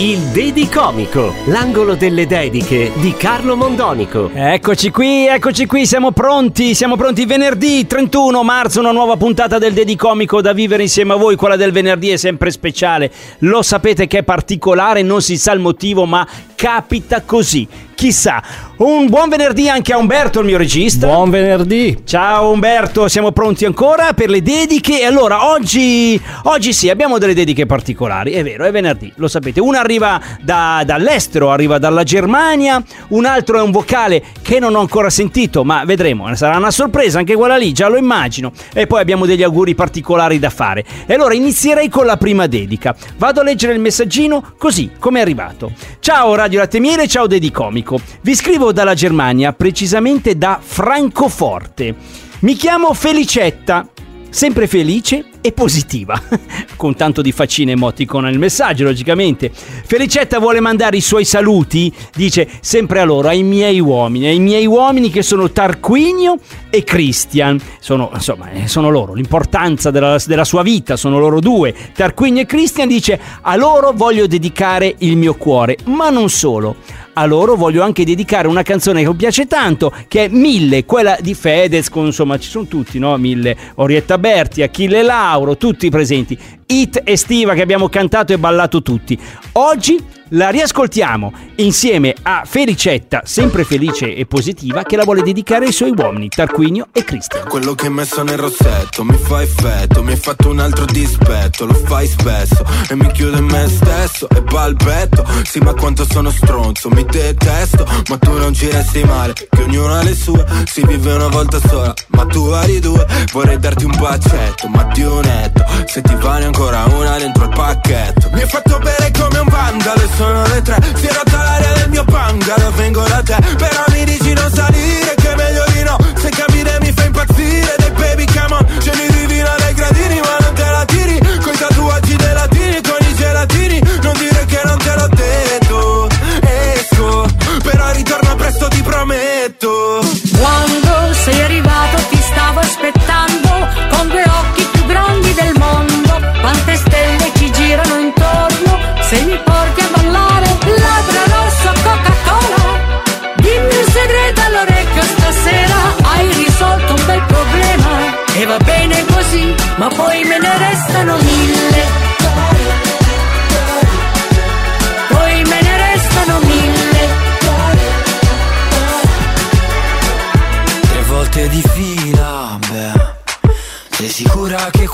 [0.00, 4.30] Il Dedicomico, l'angolo delle dediche di Carlo Mondonico.
[4.32, 7.24] Eccoci qui, eccoci qui, siamo pronti, siamo pronti.
[7.24, 11.34] Venerdì 31 marzo, una nuova puntata del Dedicomico da vivere insieme a voi.
[11.34, 13.10] Quella del venerdì è sempre speciale.
[13.38, 16.26] Lo sapete che è particolare, non si sa il motivo, ma
[16.58, 17.68] capita così.
[17.94, 18.42] Chissà.
[18.78, 21.08] Un buon venerdì anche a Umberto, il mio regista.
[21.08, 22.02] Buon venerdì.
[22.04, 25.00] Ciao Umberto, siamo pronti ancora per le dediche.
[25.00, 28.32] E allora, oggi, oggi sì, abbiamo delle dediche particolari.
[28.32, 29.58] È vero, è venerdì, lo sapete.
[29.58, 32.80] Una arriva da- dall'estero, arriva dalla Germania.
[33.08, 36.32] Un altro è un vocale che non ho ancora sentito, ma vedremo.
[36.36, 38.52] Sarà una sorpresa anche quella lì, già lo immagino.
[38.72, 40.84] E poi abbiamo degli auguri particolari da fare.
[41.04, 42.94] E allora inizierei con la prima dedica.
[43.16, 45.72] Vado a leggere il messaggino così come è arrivato.
[45.98, 48.00] Ciao Radio Latte Miele, ciao Dedicomico.
[48.22, 51.94] Vi scrivo dalla Germania, precisamente da Francoforte.
[52.40, 53.88] Mi chiamo Felicetta,
[54.30, 56.20] sempre felice e positiva.
[56.76, 59.50] Con tanto di faccine emoticon nel messaggio, logicamente.
[59.52, 64.66] Felicetta vuole mandare i suoi saluti, dice sempre a loro, ai miei uomini, ai miei
[64.66, 66.38] uomini che sono Tarquinio
[66.70, 67.60] e Christian.
[67.80, 71.74] Sono, insomma, eh, sono loro, l'importanza della, della sua vita, sono loro due.
[71.94, 76.76] Tarquinio e Christian dice, a loro voglio dedicare il mio cuore, ma non solo
[77.18, 81.16] a loro voglio anche dedicare una canzone che mi piace tanto, che è Mille, quella
[81.20, 83.16] di Fedez, insomma ci sono tutti, no?
[83.16, 86.38] Mille, Orietta Berti, Achille Lauro, tutti presenti.
[86.70, 89.18] Hit estiva che abbiamo cantato e ballato tutti.
[89.52, 95.72] Oggi la riascoltiamo insieme a Felicetta, sempre felice e positiva, che la vuole dedicare ai
[95.72, 97.48] suoi uomini, Tarquinio e Cristian.
[97.48, 101.64] Quello che hai messo nel rossetto mi fa effetto, mi hai fatto un altro dispetto,
[101.64, 105.24] lo fai spesso e mi chiudo in me stesso e balbetto.
[105.44, 109.94] Sì, ma quanto sono stronzo, mi detesto, ma tu non ci resti male, che ognuno
[109.94, 113.06] ha le sue, si vive una volta sola, ma tu vari due.
[113.32, 118.30] Vorrei darti un bacetto, ma un netto, se ti vale ancora una dentro il pacchetto.
[118.32, 121.72] Mi hai fatto bere come un vandalo e sono le tre, si è rotta l'aria
[121.74, 125.67] del mio bungalow, vengo da te, però mi dici non salire, che è meglio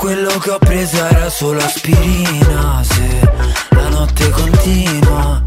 [0.05, 2.83] quello che ho preso era solo aspirina?
[2.83, 3.21] Se
[3.71, 5.43] la notte continua.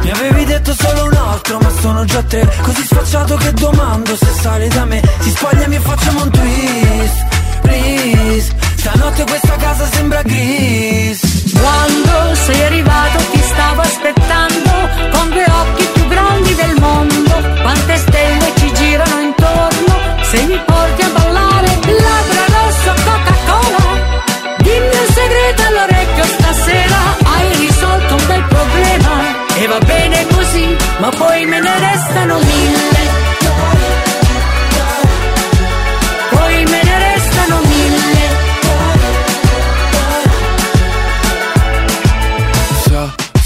[0.00, 2.52] Mi avevi detto solo un altro, ma sono già tre.
[2.62, 5.00] Così sfacciato che domando se sale da me.
[5.20, 7.26] Si spogliami e facciamo un twist.
[7.60, 8.52] Please.
[8.74, 11.31] Stanotte questa casa sembra gris.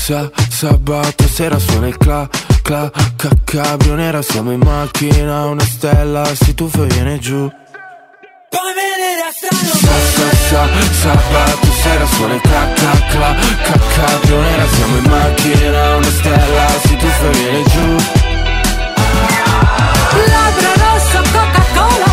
[0.06, 2.28] Sa, sa, sabato sera suona il cla,
[2.62, 7.50] cla, ca, cabrio nera Siamo in macchina, una stella si tuffa e viene giù.
[8.48, 10.68] Poi me ne restano Sa, sa, sa,
[11.00, 13.34] sabato sera suona il cla, cla, cla,
[13.64, 17.96] ca, cabrio nera Siamo in macchina, una stella si tuffa e viene giù.
[20.28, 22.12] Labbra rosso Coca-Cola.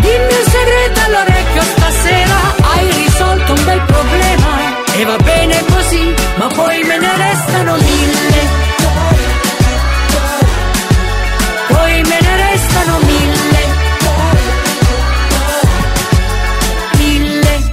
[0.00, 4.25] Dimmi un segreto all'orecchio stasera Hai risolto un bel problema
[4.98, 8.64] E va bene così Ma poi me ne restano mille.
[11.68, 13.55] Poi me ne restano mille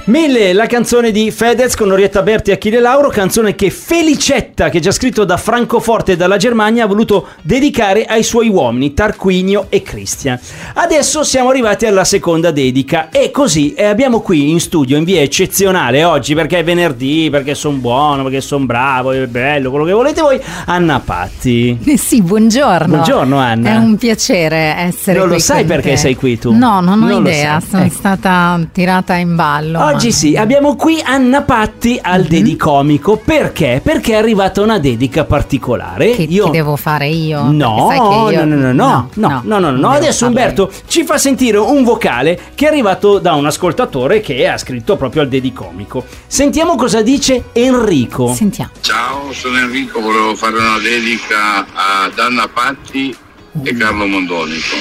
[0.06, 4.78] Mille la canzone di Fedez con Orietta Berti e Achille Lauro, canzone che Felicetta, che
[4.78, 9.80] già scritto da Francoforte e dalla Germania, ha voluto dedicare ai suoi uomini, Tarquinio e
[9.80, 10.38] Christian.
[10.74, 15.22] Adesso siamo arrivati alla seconda dedica e così eh, abbiamo qui in studio in via
[15.22, 19.92] eccezionale oggi perché è venerdì, perché sono buono, perché sono bravo, è bello, quello che
[19.92, 21.78] volete voi, Anna Patti.
[21.82, 22.88] Eh sì, buongiorno.
[22.88, 23.70] Buongiorno, Anna.
[23.70, 25.96] È un piacere essere Non qui lo sai perché te.
[25.96, 26.52] sei qui tu?
[26.52, 27.94] No, non ho Non idea, sono Ecco.
[27.94, 29.92] stata tirata in ballo.
[29.94, 32.28] Oggi sì, abbiamo qui Anna Patti al mm-hmm.
[32.28, 33.16] Dedicomico.
[33.16, 33.80] Perché?
[33.82, 36.10] Perché è arrivata una dedica particolare.
[36.16, 36.48] Che io...
[36.48, 37.44] devo fare io?
[37.44, 38.44] No, io...
[38.44, 42.38] no, no, no, no, no, no, no, no Adesso Umberto ci fa sentire un vocale
[42.56, 46.04] che è arrivato da un ascoltatore che ha scritto proprio al Dedicomico.
[46.26, 48.34] Sentiamo cosa dice Enrico.
[48.34, 48.72] Sentiamo.
[48.80, 53.16] Ciao, sono Enrico, volevo fare una dedica ad Anna Patti
[53.62, 53.78] e mm.
[53.78, 54.74] Carlo Mondonico.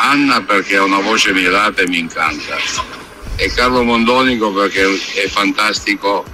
[0.00, 2.97] Anna perché ha una voce mirata e mi incanta
[3.40, 4.82] e Carlo Mondonico perché
[5.14, 6.24] è fantastico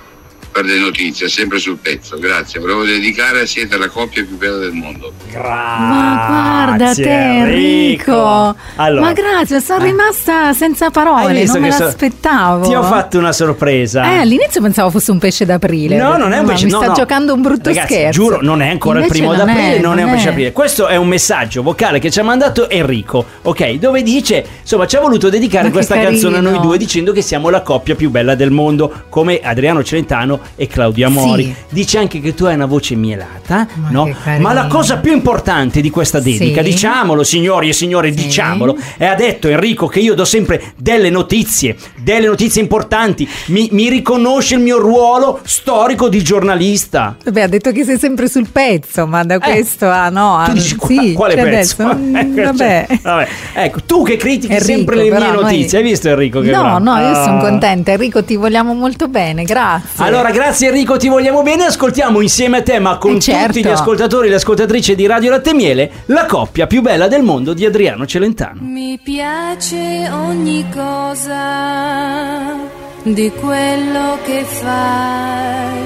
[0.55, 2.17] per le notizie, sempre sul pezzo.
[2.17, 5.13] Grazie, volevo dedicare, siete la coppia più bella del mondo.
[5.35, 8.55] Ma guarda te Enrico.
[8.77, 9.87] Allora, Ma grazie, sono eh.
[9.87, 12.69] rimasta senza parole, non me che so- l'aspettavo.
[12.69, 14.05] Ti ho fatto una sorpresa.
[14.05, 15.97] Eh, all'inizio pensavo fosse un pesce d'aprile.
[15.97, 16.95] No, non è un pesce Mi no, sta no.
[16.95, 18.21] giocando un brutto Ragazzi, scherzo.
[18.21, 20.29] Giuro, non è ancora Invece il primo non d'aprile, è, non, è un non pesce
[20.29, 20.53] d'aprile.
[20.53, 23.73] Questo è un messaggio vocale che ci ha mandato Enrico, ok?
[23.73, 27.23] Dove dice, insomma, ci ha voluto dedicare Ma questa canzone a noi due dicendo che
[27.23, 31.45] siamo la coppia più bella del mondo, come Adriano Celentano e Claudio Amori.
[31.45, 31.55] Sì.
[31.71, 34.15] Dice anche che tu hai una voce mielata, Ma no?
[34.39, 36.71] Ma la cosa più importante di questa dedica, Sì.
[36.71, 38.25] diciamolo signori e signore, Sì.
[38.25, 43.69] diciamolo, e ha detto Enrico che io do sempre delle notizie, delle notizie importanti, mi,
[43.73, 47.17] mi riconosce il mio ruolo storico di giornalista.
[47.25, 50.43] Vabbè, ha detto che sei sempre sul pezzo, ma da questo a no.
[50.43, 50.47] Eh.
[50.47, 51.83] Tu dici sì, quale cioè pezzo?
[51.83, 52.87] adesso, mm, Ecco, vabbè.
[52.89, 53.29] cioè, vabbè.
[53.55, 56.51] Ecco, tu che critichi Enrico, sempre le mie però noi- notizie, hai visto Enrico che
[56.51, 56.79] No, bravo?
[56.79, 57.41] no, io sono Ah.
[57.41, 57.93] contenta.
[57.93, 60.05] Enrico, ti vogliamo molto bene, grazie.
[60.05, 61.65] Allora, grazie Enrico, ti vogliamo bene.
[61.65, 63.47] Ascoltiamo insieme a te, ma con Eh, certo.
[63.53, 67.23] tutti gli ascoltatori e le ascoltatrici di Radio Latte Miele, la coppia più bella del
[67.23, 68.61] mondo di Adriano Celentano.
[68.61, 72.57] Mi piace ogni cosa
[73.05, 75.79] di quello che fai,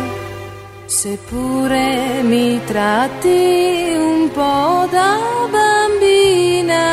[0.87, 5.17] seppure mi tratti un po' da
[5.51, 6.87] bambina.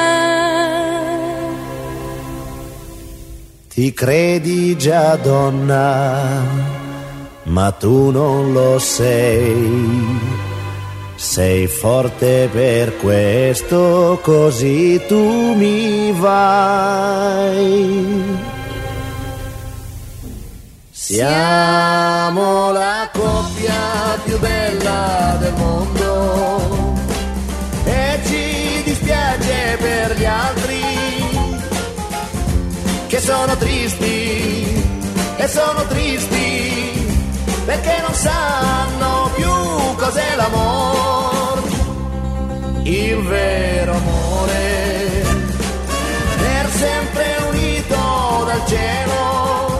[3.69, 6.42] Ti credi già donna,
[7.46, 10.34] ma tu non lo sei.
[11.16, 17.84] Sei forte per questo, così tu mi vai.
[20.92, 23.74] Siamo la coppia
[24.24, 26.96] più bella del mondo
[27.86, 30.84] e ci dispiace per gli altri
[33.08, 34.84] che sono tristi
[35.38, 36.45] e sono tristi
[38.16, 39.52] sanno più
[39.98, 41.62] cos'è l'amore,
[42.84, 45.24] il vero amore,
[46.38, 49.80] per sempre unito dal cielo,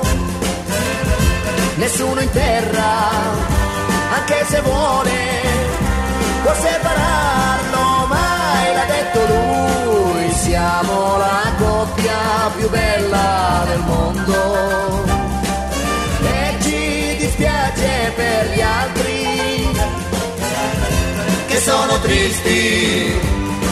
[1.76, 3.10] nessuno in terra,
[4.16, 5.55] anche se vuole,
[22.06, 23.12] tristi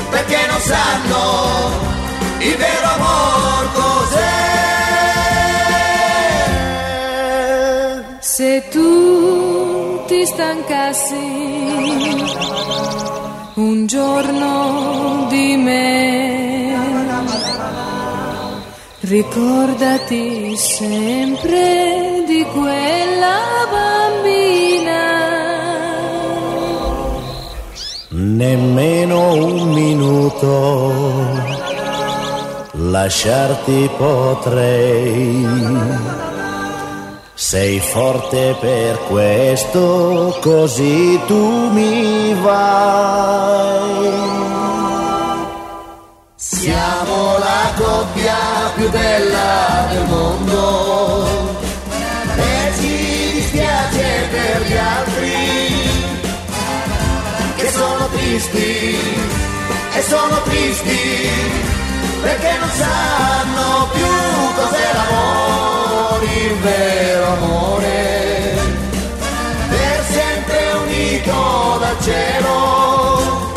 [0.09, 1.21] perché non sanno
[2.39, 4.51] il vero amor cos'è.
[8.19, 11.25] Se tu ti stancassi
[13.55, 16.75] un giorno di me,
[19.01, 23.37] ricordati sempre di quella
[23.69, 24.02] bambina.
[28.43, 30.91] Nemmeno un minuto
[32.73, 35.47] lasciarti potrei.
[37.33, 43.52] Sei forte per questo, così tu mi vai.
[58.33, 58.97] Tristi
[59.93, 61.29] e sono tristi
[62.23, 64.07] perché non sanno più
[64.55, 68.57] cos'è l'amore, il vero amore,
[69.69, 73.53] per sempre unito dal cielo,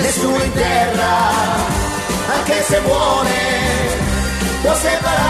[0.00, 1.32] nessuno in terra,
[2.36, 3.30] anche se vuole,
[4.60, 5.29] può separarlo,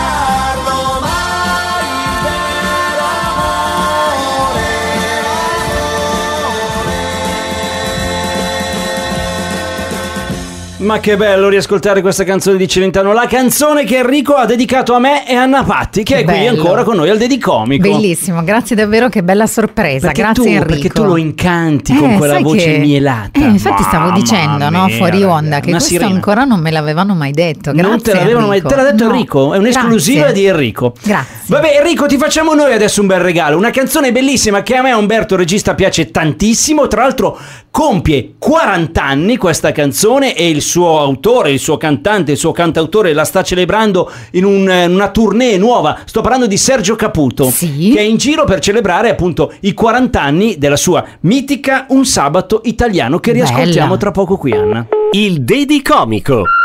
[10.81, 14.99] Ma che bello riascoltare questa canzone di Celentano, la canzone che Enrico ha dedicato a
[14.99, 16.59] me e a Anna Patti, che è qui Bello.
[16.59, 17.87] ancora con noi al Dedicomico.
[17.87, 20.07] Bellissimo, grazie davvero, che bella sorpresa.
[20.07, 20.65] Perché grazie tu, Enrico.
[20.65, 23.39] perché tu lo incanti con Eh, quella sai voce che- mielata.
[23.39, 26.09] Eh, infatti stavo Mamma dicendo, no, fuori onda, che questo sirena.
[26.15, 27.71] ancora non me l'avevano mai detto.
[27.73, 28.75] Grazie, non te l'avevano mai Enrico.
[28.75, 29.09] te l'ha detto No.
[29.11, 30.41] Enrico, è un'esclusiva Grazie.
[30.41, 30.93] di Enrico.
[31.03, 31.35] Grazie.
[31.45, 33.55] Vabbè, Enrico, ti facciamo noi adesso un bel regalo.
[33.55, 36.87] Una canzone bellissima che a me, Umberto Regista, piace tantissimo.
[36.87, 37.37] Tra l'altro,
[37.71, 43.13] compie 40 anni questa canzone e il suo autore, il suo cantante, il suo cantautore
[43.13, 45.99] la sta celebrando in un- una tournée nuova.
[46.05, 50.57] Sto parlando di Sergio Caputo, che è in giro per celebrare appunto i 40 anni
[50.57, 53.97] della sua mitica Un sabato italiano che riascoltiamo Bella.
[53.99, 54.85] tra poco qui, Anna.
[55.13, 56.39] Il Dedicomico.
[56.39, 56.60] Il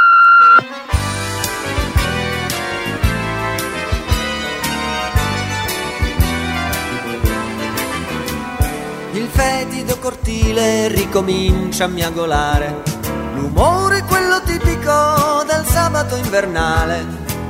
[10.57, 12.83] cortile ricomincia a miagolare.
[13.35, 17.05] L'umore è quello tipico del sabato invernale.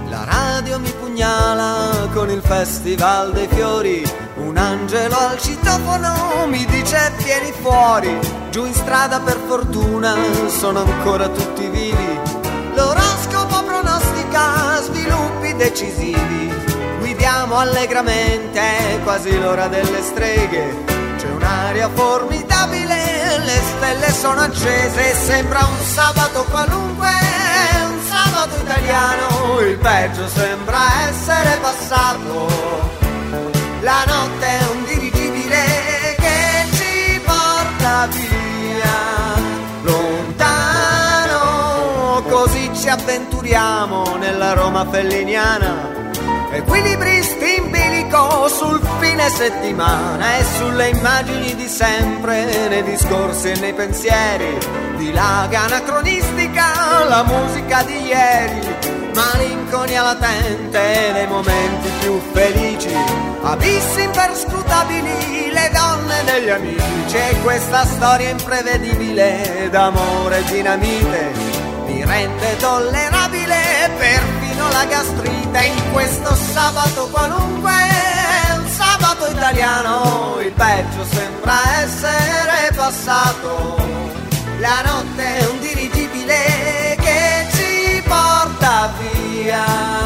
[0.09, 4.05] La radio mi pugnala con il festival dei fiori.
[4.37, 8.19] Un angelo al citofono mi dice vieni fuori.
[8.51, 10.15] Giù in strada per fortuna
[10.49, 12.19] sono ancora tutti vivi.
[12.75, 16.53] L'oroscopo pronostica sviluppi decisivi.
[16.99, 20.95] Guidiamo allegramente, è quasi l'ora delle streghe.
[21.17, 22.56] C'è un'aria formidabile,
[23.45, 27.09] le stelle sono accese, sembra un sabato qualunque,
[27.89, 32.49] un sabato italiano, il peggio sembra essere passato.
[33.81, 39.35] La notte è un dirigibile che ci porta via
[39.83, 41.35] lontano,
[42.29, 45.95] così ci avventuriamo nella Roma felliniana.
[46.51, 47.46] Equilibristi
[48.49, 54.59] sul fine settimana e sulle immagini di sempre, nei discorsi e nei pensieri,
[54.97, 58.61] dilaga anacronistica la musica di ieri,
[59.15, 62.95] malinconia latente nei momenti più felici,
[63.43, 73.91] abissi imperscrutabili, le donne degli amici e questa storia imprevedibile d'amore dinamite mi rende tollerabile
[73.97, 77.73] perfino la gastrite in questo sabato qualunque,
[79.37, 83.77] italiano, il peggio sembra essere passato.
[84.59, 90.06] La notte è un dirigibile che ci porta via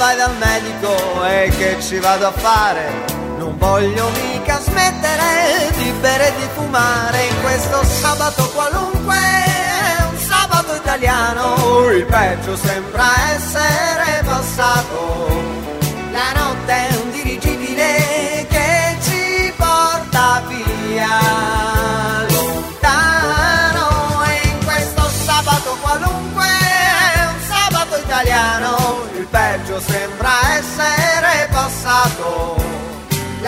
[0.00, 3.04] vai dal medico e che ci vado a fare?
[3.36, 9.18] Non voglio mica smettere di bere e di fumare in questo sabato qualunque.
[10.10, 13.04] Un sabato italiano, il peggio sembra
[13.34, 15.28] essere passato.
[16.12, 16.99] La notte è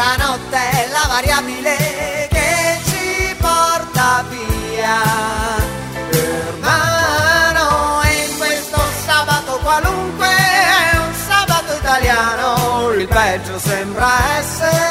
[0.04, 1.76] La notte è la variabile
[2.28, 5.00] che ci porta via
[6.10, 10.26] hermano e in questo sabato qualunque,
[11.06, 14.81] un sabato italiano, il peggio sembra essere.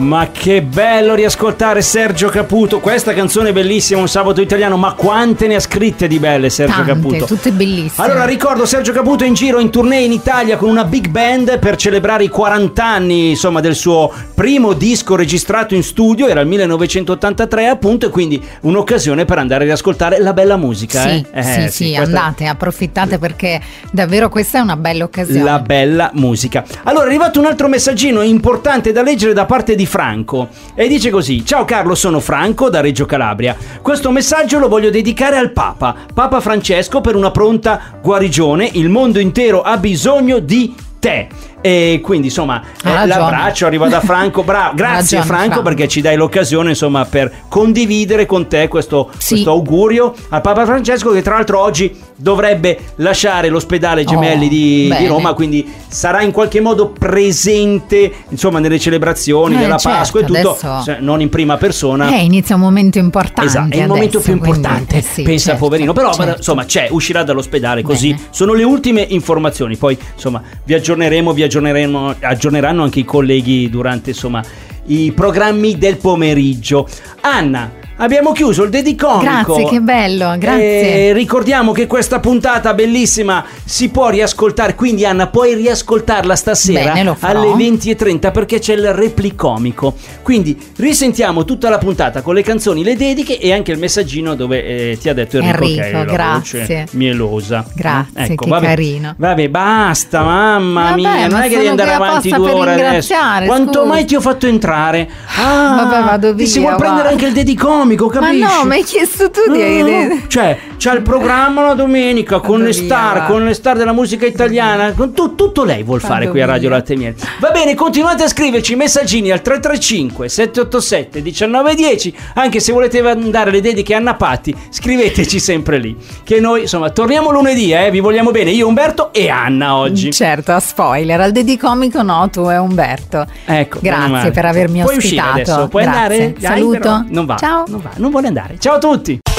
[0.00, 2.80] Ma che bello riascoltare Sergio Caputo.
[2.80, 6.76] Questa canzone è bellissima, un sabato italiano, ma quante ne ha scritte di belle Sergio
[6.76, 7.24] Tante, Caputo?
[7.26, 8.06] tutte bellissime.
[8.06, 11.76] Allora ricordo Sergio Caputo in giro in tournée in Italia con una big band per
[11.76, 17.66] celebrare i 40 anni insomma del suo primo disco registrato in studio, era il 1983
[17.66, 21.02] appunto e quindi un'occasione per andare a riascoltare la bella musica.
[21.02, 21.42] Sì, eh?
[21.42, 23.60] sì, Eh, sì, questa- andate, approfittate perché
[23.92, 25.42] davvero questa è una bella occasione.
[25.42, 26.64] La bella musica.
[26.84, 31.10] Allora è arrivato un altro messaggino importante da leggere da parte di Franco e dice
[31.10, 33.56] così: Ciao Carlo, sono Franco da Reggio Calabria.
[33.82, 38.70] Questo messaggio lo voglio dedicare al Papa, Papa Francesco, per una pronta guarigione.
[38.74, 41.26] Il mondo intero ha bisogno di te.
[41.62, 44.42] E quindi insomma eh, l'abbraccio arriva da Franco.
[44.42, 45.62] Bravo, grazie ragione, Franco, Franco.
[45.62, 49.34] perché ci dai l'occasione insomma per condividere con te questo, Sì.
[49.34, 54.94] questo augurio al Papa Francesco che tra l'altro oggi dovrebbe lasciare l'ospedale Gemelli Oh, di,
[54.98, 55.06] di.
[55.06, 60.24] Roma, quindi sarà in qualche modo presente insomma nelle celebrazioni Eh, della certo, Pasqua e
[60.24, 62.08] tutto, adesso- se- non in prima persona.
[62.16, 63.48] Eh, inizia un momento importante.
[63.48, 65.92] Esatto, è il momento più quindi, importante, eh sì, pensa certo, poverino.
[65.92, 66.36] Però certo.
[66.38, 68.10] insomma c'è, uscirà dall'ospedale così.
[68.14, 68.28] Bene.
[68.30, 69.76] Sono le ultime informazioni.
[69.76, 74.42] Poi insomma vi aggiorneremo, vi aggiorneremo, aggiorneranno anche i colleghi durante insomma
[74.86, 76.88] i programmi del pomeriggio.
[77.20, 79.20] Anna, abbiamo chiuso il dedicomico.
[79.54, 81.08] Grazie, che bello, grazie.
[81.08, 87.16] E ricordiamo che questa puntata bellissima si può riascoltare, quindi Anna puoi riascoltarla stasera Bene,
[87.20, 89.94] alle 20.30 perché c'è il replicomico.
[90.22, 94.64] Quindi risentiamo tutta la puntata con le canzoni, le dediche e anche il messaggino dove
[94.64, 96.86] eh, ti ha detto Enrico, Enrico, la grazie.
[96.92, 97.64] mielosa.
[97.74, 98.66] Grazie, Ecco, che vabbè.
[98.66, 99.14] carino.
[99.16, 102.84] Vabbè, basta, mamma Vabbè, mia, non è che devi andare avanti due ore adesso.
[102.84, 103.84] ringraziare, Quanto scusa.
[103.84, 105.08] mai ti ho fatto entrare?
[105.38, 108.38] Ah, Vabbè, vado ti si via, vuole prendere anche il dedicomico, Ma capisci?
[108.42, 109.82] no, ma hai chiesto tu di...
[109.82, 113.24] No, Cioè, c'ha il programma la domenica con Vado le via, star, va.
[113.24, 116.46] con le star della musica italiana, con tu- tutto lei vuol fare Vado qui a
[116.46, 116.76] Radio via.
[116.78, 117.16] Latte e Miele.
[117.40, 123.60] Va bene, continuate a scriverci messaggini al 335 787 1910, anche se volete mandare le
[123.60, 125.96] dediche a Anna Patti, scriveteci sempre lì.
[126.22, 130.12] Che noi, insomma, torniamo lunedì, eh, vi vogliamo bene, io Umberto e Anna oggi.
[130.12, 133.26] Certo, a spoiler, al dedicomico no, tu è Umberto.
[133.44, 135.40] Ecco, Grazie per avermi Puoi uscire ospitato.
[135.52, 136.00] adesso, puoi Grazie.
[136.00, 136.32] andare?
[136.38, 136.78] Dai, Saluto.
[136.78, 137.02] però.
[137.08, 137.64] Non va, Ciao.
[137.68, 138.58] non va, non vuole andare.
[138.58, 139.29] Ciao a tutti.